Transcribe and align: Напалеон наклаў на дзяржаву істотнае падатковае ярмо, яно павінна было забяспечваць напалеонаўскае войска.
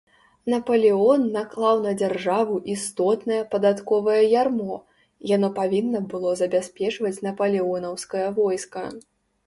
Напалеон 0.51 1.25
наклаў 1.35 1.81
на 1.83 1.91
дзяржаву 1.99 2.55
істотнае 2.77 3.39
падатковае 3.53 4.17
ярмо, 4.41 4.81
яно 5.35 5.53
павінна 5.63 5.99
было 6.15 6.35
забяспечваць 6.45 7.17
напалеонаўскае 7.31 8.27
войска. 8.45 8.83